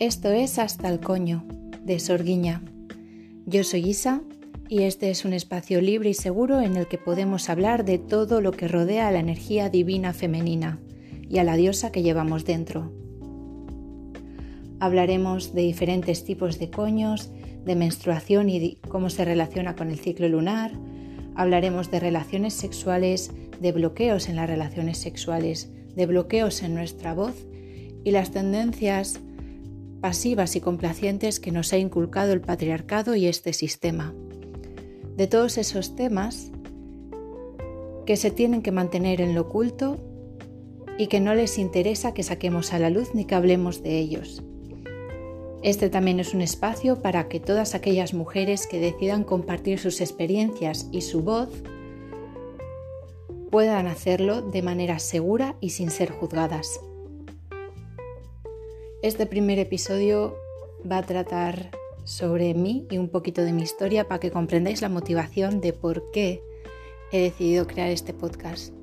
[0.00, 1.44] Esto es Hasta el Coño,
[1.84, 2.62] de Sorguiña.
[3.44, 4.22] Yo soy Isa
[4.66, 8.40] y este es un espacio libre y seguro en el que podemos hablar de todo
[8.40, 10.80] lo que rodea a la energía divina femenina
[11.28, 12.90] y a la diosa que llevamos dentro.
[14.78, 17.30] Hablaremos de diferentes tipos de coños,
[17.66, 20.72] de menstruación y cómo se relaciona con el ciclo lunar.
[21.34, 27.34] Hablaremos de relaciones sexuales, de bloqueos en las relaciones sexuales, de bloqueos en nuestra voz
[28.02, 29.20] y las tendencias
[30.00, 34.14] pasivas y complacientes que nos ha inculcado el patriarcado y este sistema.
[35.16, 36.50] De todos esos temas
[38.06, 39.98] que se tienen que mantener en lo oculto
[40.98, 44.42] y que no les interesa que saquemos a la luz ni que hablemos de ellos.
[45.62, 50.88] Este también es un espacio para que todas aquellas mujeres que decidan compartir sus experiencias
[50.90, 51.50] y su voz
[53.50, 56.80] puedan hacerlo de manera segura y sin ser juzgadas.
[59.02, 60.36] Este primer episodio
[60.88, 61.70] va a tratar
[62.04, 66.10] sobre mí y un poquito de mi historia para que comprendáis la motivación de por
[66.10, 66.42] qué
[67.10, 68.74] he decidido crear este podcast.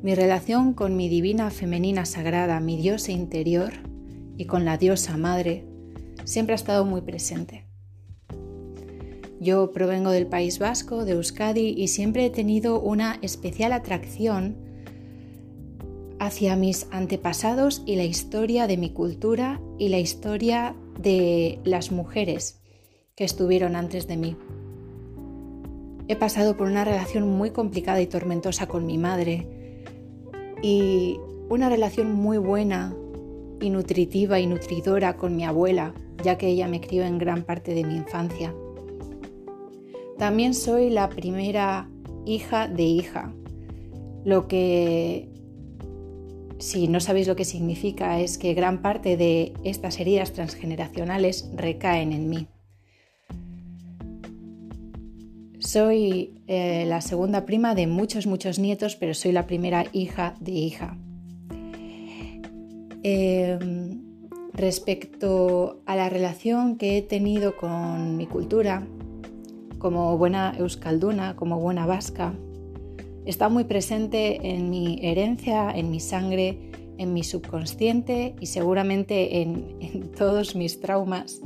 [0.00, 3.72] Mi relación con mi divina femenina sagrada, mi diosa interior
[4.36, 5.64] y con la diosa madre
[6.22, 7.66] siempre ha estado muy presente.
[9.40, 14.65] Yo provengo del País Vasco, de Euskadi, y siempre he tenido una especial atracción
[16.18, 22.60] hacia mis antepasados y la historia de mi cultura y la historia de las mujeres
[23.14, 24.36] que estuvieron antes de mí.
[26.08, 29.46] He pasado por una relación muy complicada y tormentosa con mi madre
[30.62, 32.94] y una relación muy buena
[33.60, 37.74] y nutritiva y nutridora con mi abuela, ya que ella me crió en gran parte
[37.74, 38.54] de mi infancia.
[40.18, 41.90] También soy la primera
[42.24, 43.32] hija de hija,
[44.24, 45.28] lo que
[46.58, 52.12] si no sabéis lo que significa, es que gran parte de estas heridas transgeneracionales recaen
[52.12, 52.48] en mí.
[55.58, 60.52] Soy eh, la segunda prima de muchos, muchos nietos, pero soy la primera hija de
[60.52, 60.96] hija.
[63.02, 64.00] Em,
[64.52, 68.86] respecto a la relación que he tenido con mi cultura,
[69.78, 72.34] como buena euskalduna, como buena vasca,
[73.26, 80.12] Está muy presente en mi herencia, en mi sangre, en mi subconsciente y seguramente en,
[80.16, 81.40] todos mis traumas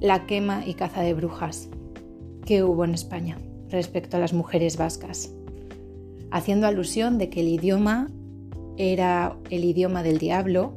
[0.00, 1.68] la quema y caza de brujas
[2.44, 3.38] que hubo en España
[3.68, 5.32] respecto a las mujeres vascas,
[6.32, 8.10] haciendo alusión de que el idioma
[8.76, 10.72] era el idioma del diablo,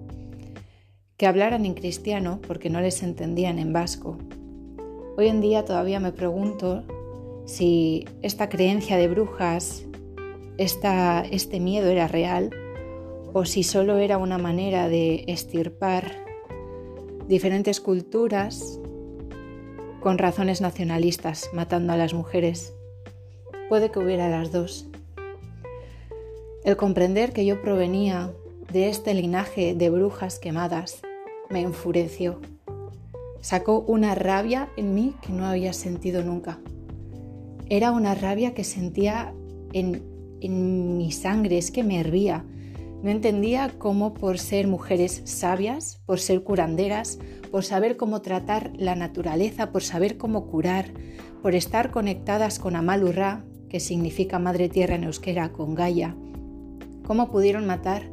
[1.17, 4.19] que hablaran en cristiano porque no les entendían en vasco.
[5.17, 6.83] Hoy en día todavía me pregunto
[7.45, 9.85] si esta creencia de brujas
[10.57, 12.51] este miedo era real
[13.33, 16.25] o si solo era una manera de estirpar
[17.27, 18.79] diferentes culturas
[20.01, 22.73] con razones nacionalistas, matando a las mujeres.
[23.69, 24.87] Puede que hubiera las dos.
[26.63, 28.31] El comprender que yo provenía
[28.71, 31.01] de este linaje de brujas quemadas
[31.49, 32.39] me enfureció.
[33.39, 36.59] Sacó una rabia en mí que no había sentido nunca.
[37.69, 39.33] Era una rabia que sentía
[39.73, 40.10] en
[40.41, 42.45] en mi sangre, es que me hervía.
[43.03, 47.19] No entendía cómo por ser mujeres sabias, por ser curanderas,
[47.51, 50.91] por saber cómo tratar la naturaleza, por saber cómo curar,
[51.41, 56.15] por estar conectadas con Amalurra, que significa Madre Tierra en euskera, con Gaia,
[57.05, 58.03] cómo pudieron matar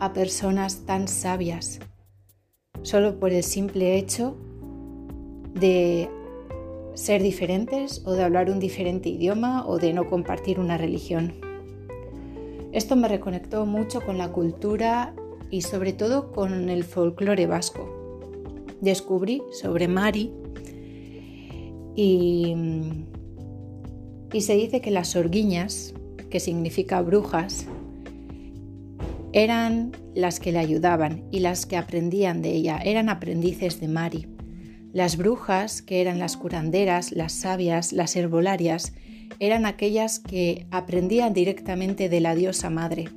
[0.00, 1.80] a personas tan sabias
[2.86, 4.36] solo por el simple hecho
[5.54, 6.08] de
[6.94, 11.45] ser diferentes o de hablar un diferente idioma o de no compartir una religión.
[12.76, 15.14] Esto me reconectó mucho con la cultura
[15.50, 17.88] y sobre todo con el folclore vasco.
[18.82, 20.30] Descubrí sobre Mari
[21.94, 22.54] y,
[24.38, 25.94] se dice que las orguiñas,
[26.28, 27.66] que significa brujas,
[29.32, 34.26] eran las que le ayudaban y las que aprendían de ella, eran aprendices de Mari.
[34.92, 38.92] Las brujas, que eran las curanderas, las sabias, las herbolarias,
[39.38, 43.08] eran aquellas que aprendían directamente de la diosa madre,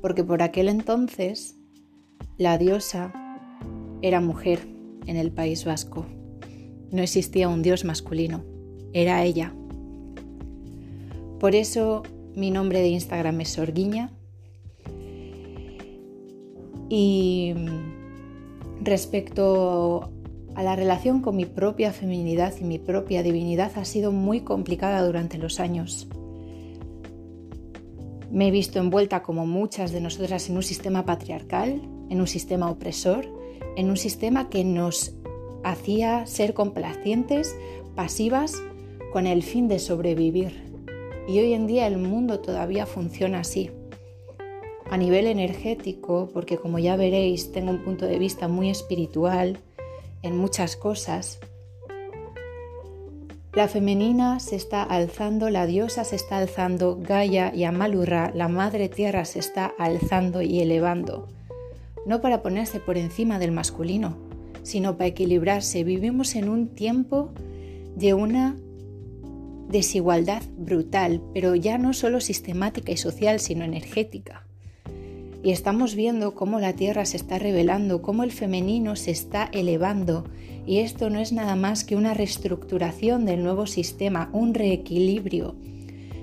[0.00, 1.56] porque por aquel entonces
[2.38, 3.12] la diosa
[4.02, 4.60] era mujer
[5.06, 6.06] en el País Vasco.
[6.90, 8.44] No existía un dios masculino,
[8.92, 9.54] era ella.
[11.38, 12.02] Por eso
[12.34, 14.12] mi nombre de Instagram es Sorguiña.
[16.88, 17.54] Y
[18.80, 20.12] respecto
[20.54, 25.04] a la relación con mi propia feminidad y mi propia divinidad ha sido muy complicada
[25.04, 26.08] durante los años.
[28.30, 32.70] Me he visto envuelta como muchas de nosotras en un sistema patriarcal, en un sistema
[32.70, 33.26] opresor,
[33.76, 35.14] en un sistema que nos
[35.64, 37.54] hacía ser complacientes,
[37.94, 38.62] pasivas,
[39.12, 40.72] con el fin de sobrevivir.
[41.28, 43.70] Y hoy en día el mundo todavía funciona así.
[44.90, 49.58] A nivel energético, porque como ya veréis, tengo un punto de vista muy espiritual
[50.22, 51.40] en muchas cosas,
[53.54, 58.88] la femenina se está alzando, la diosa se está alzando, Gaia y Amalurra, la madre
[58.88, 61.28] tierra, se está alzando y elevando.
[62.06, 64.16] No para ponerse por encima del masculino,
[64.62, 65.84] sino para equilibrarse.
[65.84, 67.30] Vivimos en un tiempo
[67.94, 68.56] de una
[69.68, 74.46] desigualdad brutal, pero ya no solo sistemática y social, sino energética.
[75.44, 80.24] Y estamos viendo cómo la Tierra se está revelando, cómo el femenino se está elevando.
[80.66, 85.56] Y esto no es nada más que una reestructuración del nuevo sistema, un reequilibrio.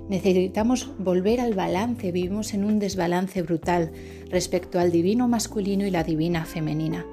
[0.07, 3.92] Necesitamos volver al balance, vivimos en un desbalance brutal
[4.30, 7.06] respecto al divino masculino y la divina femenina.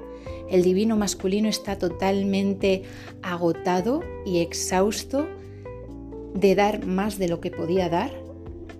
[0.49, 2.83] El divino masculino está totalmente
[3.21, 5.27] agotado y exhausto
[6.33, 8.11] de dar más de lo que podía dar.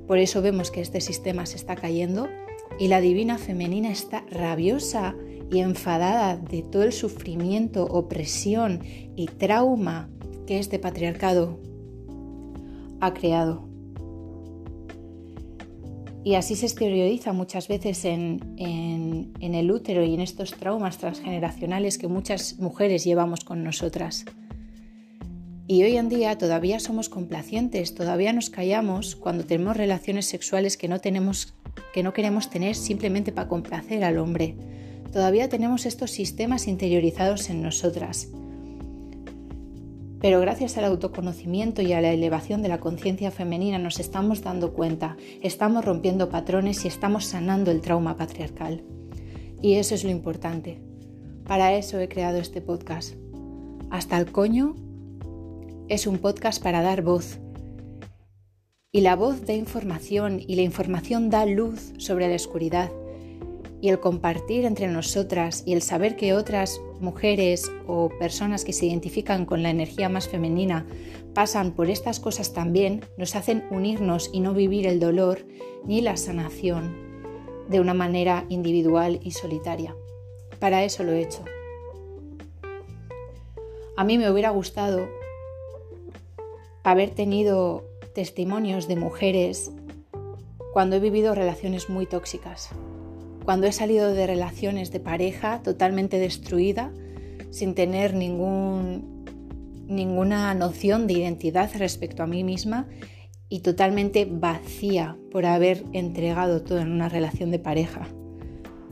[0.08, 2.30] Por eso vemos que este sistema se está cayendo
[2.80, 5.16] y la divina femenina está rabiosa
[5.52, 8.82] y enfadada de todo el sufrimiento, opresión
[9.16, 10.10] y trauma
[10.46, 11.60] que este patriarcado
[13.00, 13.68] ha creado.
[16.24, 21.98] Y así se exterioriza muchas veces en, en, el útero y en estos traumas transgeneracionales
[21.98, 24.26] que muchas mujeres llevamos con nosotras.
[25.68, 30.90] Y hoy en día todavía somos complacientes, todavía nos callamos cuando tenemos relaciones sexuales que
[30.90, 31.54] no tenemos
[31.98, 34.56] que no queremos tener simplemente para complacer al hombre.
[35.12, 38.30] Todavía tenemos estos sistemas interiorizados en nosotras.
[40.22, 44.74] Pero gracias al autoconocimiento y a la elevación de la conciencia femenina nos estamos dando
[44.74, 48.84] cuenta, estamos rompiendo patrones y estamos sanando el trauma patriarcal.
[49.64, 50.80] Y eso es lo importante.
[51.46, 53.16] Para eso he creado este podcast.
[53.90, 54.76] Hasta el coño
[55.90, 57.40] es un podcast para dar voz,
[58.92, 62.92] y la voz da información y la información da luz sobre la oscuridad.
[63.82, 68.88] Y el compartir entre nosotras y el saber que otras mujeres o personas que se
[68.88, 70.88] identifican con la energía más femenina
[71.36, 75.46] pasan por estas cosas también nos hacen unirnos y no vivir el dolor
[75.86, 76.96] ni la sanación
[77.70, 79.96] de una manera individual y solitaria.
[80.60, 81.44] Para eso lo he hecho.
[83.96, 85.08] A mí me hubiera gustado
[86.84, 87.87] haber tenido
[88.18, 89.72] testimonios de mujeres
[90.74, 92.70] cuando he vivido relaciones muy tóxicas,
[93.46, 96.92] cuando he salido de relaciones de pareja totalmente destruida,
[97.52, 99.24] sin tener ningún,
[99.86, 102.88] ninguna noción de identidad respecto a mí misma
[103.50, 108.08] y totalmente vacía por haber entregado todo en una relación de pareja.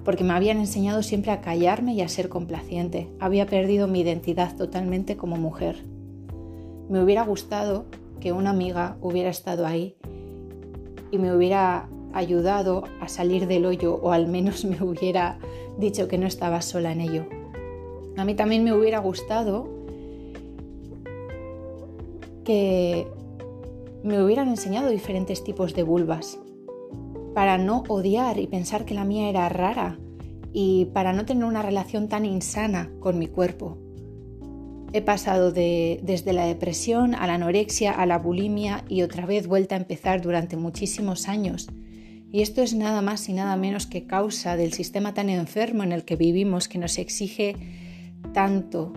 [0.04, 3.10] Porque me habían enseñado siempre a callarme y a ser complaciente.
[3.20, 5.84] Había perdido mi identidad totalmente como mujer.
[6.90, 7.88] Me hubiera gustado
[8.20, 9.96] que una amiga hubiera estado ahí
[11.12, 15.38] y me hubiera ayudado a salir del hoyo o al menos me hubiera
[15.78, 17.26] dicho que no estaba sola en ello.
[18.18, 19.70] A mí también me hubiera gustado
[22.46, 23.08] que
[24.04, 26.40] me hubieran enseñado diferentes tipos de vulvas
[27.34, 30.00] para no odiar y pensar que la mía era rara
[30.54, 33.78] y para no tener una relación tan insana con mi cuerpo.
[34.96, 39.46] He pasado de, desde la depresión a la anorexia, a la bulimia y otra vez
[39.46, 41.68] vuelta a empezar durante muchísimos años.
[42.32, 45.92] Y esto es nada más y nada menos que causa del sistema tan enfermo en
[45.92, 47.58] el que vivimos que nos exige
[48.34, 48.94] tanto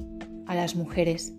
[0.47, 1.33] a las mujeres.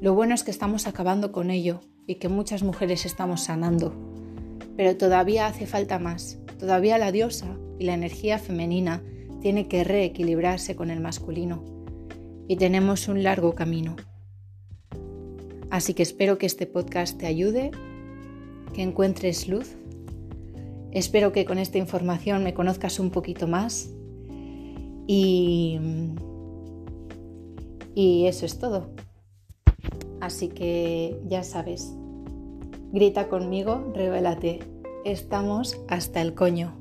[0.00, 3.92] Lo bueno es que estamos acabando con ello y que muchas mujeres estamos sanando.
[4.76, 6.38] Pero todavía hace falta más.
[6.60, 9.02] Todavía la diosa y la energía femenina
[9.40, 11.76] tiene que reequilibrarse con el masculino
[12.48, 13.94] y tenemos un largo camino.
[15.70, 17.70] Así que espero que este podcast te ayude,
[18.72, 19.76] que encuentres luz.
[20.90, 23.90] Espero que con esta información me conozcas un poquito más.
[25.06, 25.78] Y,
[27.94, 28.90] y eso es todo.
[30.20, 31.92] Así que ya sabes,
[32.92, 34.60] grita conmigo, revélate.
[35.04, 36.77] Estamos hasta el coño.